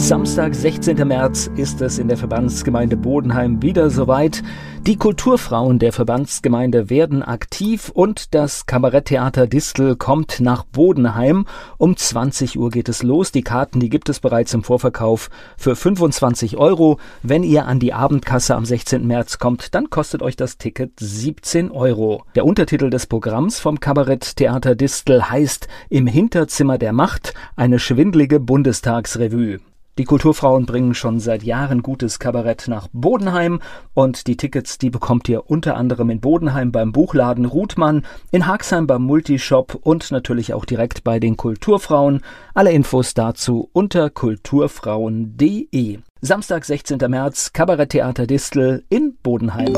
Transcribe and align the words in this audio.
Samstag, 0.00 0.54
16. 0.56 1.06
März, 1.06 1.50
ist 1.56 1.80
es 1.82 1.98
in 1.98 2.08
der 2.08 2.16
Verbandsgemeinde 2.16 2.96
Bodenheim 2.96 3.62
wieder 3.62 3.90
soweit. 3.90 4.42
Die 4.86 4.96
Kulturfrauen 4.96 5.78
der 5.78 5.92
Verbandsgemeinde 5.92 6.90
werden 6.90 7.22
aktiv 7.22 7.92
und 7.94 8.34
das 8.34 8.66
Kabaretttheater 8.66 9.46
Distel 9.46 9.94
kommt 9.94 10.40
nach 10.40 10.64
Bodenheim. 10.64 11.46
Um 11.78 11.96
20 11.96 12.58
Uhr 12.58 12.70
geht 12.70 12.88
es 12.88 13.04
los. 13.04 13.30
Die 13.30 13.42
Karten, 13.42 13.78
die 13.78 13.88
gibt 13.88 14.08
es 14.08 14.18
bereits 14.18 14.52
im 14.52 14.64
Vorverkauf 14.64 15.30
für 15.56 15.76
25 15.76 16.56
Euro. 16.56 16.98
Wenn 17.22 17.44
ihr 17.44 17.66
an 17.66 17.78
die 17.78 17.92
Abendkasse 17.92 18.56
am 18.56 18.64
16. 18.64 19.06
März 19.06 19.38
kommt, 19.38 19.74
dann 19.76 19.90
kostet 19.90 20.22
euch 20.22 20.34
das 20.34 20.58
Ticket 20.58 20.98
17 20.98 21.70
Euro. 21.70 22.24
Der 22.34 22.46
Untertitel 22.46 22.90
des 22.90 23.06
Programms 23.06 23.60
vom 23.60 23.78
Kabaretttheater 23.78 24.74
Distel 24.74 25.30
heißt 25.30 25.68
Im 25.88 26.08
Hinterzimmer 26.08 26.78
der 26.78 26.92
Macht 26.92 27.34
eine 27.54 27.78
schwindlige 27.78 28.40
Bundestagsrevue. 28.40 29.60
Die 30.00 30.06
Kulturfrauen 30.06 30.64
bringen 30.64 30.94
schon 30.94 31.20
seit 31.20 31.42
Jahren 31.42 31.82
gutes 31.82 32.18
Kabarett 32.18 32.68
nach 32.68 32.88
Bodenheim 32.90 33.60
und 33.92 34.28
die 34.28 34.38
Tickets, 34.38 34.78
die 34.78 34.88
bekommt 34.88 35.28
ihr 35.28 35.50
unter 35.50 35.76
anderem 35.76 36.08
in 36.08 36.22
Bodenheim 36.22 36.72
beim 36.72 36.90
Buchladen 36.90 37.44
Ruthmann, 37.44 38.06
in 38.30 38.46
Haxheim 38.46 38.86
beim 38.86 39.02
Multishop 39.02 39.74
und 39.74 40.10
natürlich 40.10 40.54
auch 40.54 40.64
direkt 40.64 41.04
bei 41.04 41.20
den 41.20 41.36
Kulturfrauen. 41.36 42.22
Alle 42.54 42.72
Infos 42.72 43.12
dazu 43.12 43.68
unter 43.74 44.08
kulturfrauen.de. 44.08 45.98
Samstag, 46.22 46.64
16. 46.64 46.96
März, 47.06 47.52
Kabaretttheater 47.52 48.26
Distel 48.26 48.84
in 48.88 49.18
Bodenheim. 49.22 49.76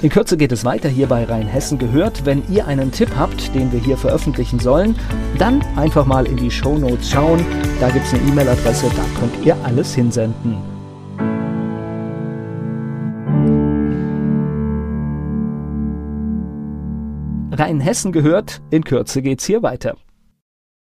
In 0.01 0.09
Kürze 0.09 0.37
geht 0.37 0.51
es 0.51 0.65
weiter 0.65 0.87
hier 0.87 1.07
bei 1.07 1.23
Rheinhessen 1.23 1.79
gehört. 1.79 2.25
Wenn 2.25 2.43
ihr 2.49 2.67
einen 2.67 2.91
Tipp 2.91 3.09
habt, 3.17 3.55
den 3.55 3.71
wir 3.71 3.79
hier 3.79 3.97
veröffentlichen 3.97 4.59
sollen, 4.59 4.95
dann 5.37 5.61
einfach 5.75 6.05
mal 6.05 6.27
in 6.27 6.37
die 6.37 6.51
Show 6.51 6.77
Notes 6.77 7.09
schauen. 7.09 7.43
Da 7.79 7.89
gibt 7.89 8.05
es 8.05 8.13
eine 8.13 8.29
E-Mail-Adresse, 8.29 8.91
da 8.95 9.03
könnt 9.19 9.45
ihr 9.45 9.55
alles 9.63 9.95
hinsenden. 9.95 10.74
Rheinhessen 17.55 18.11
gehört. 18.11 18.61
In 18.69 18.83
Kürze 18.83 19.21
geht's 19.21 19.45
hier 19.45 19.63
weiter. 19.63 19.97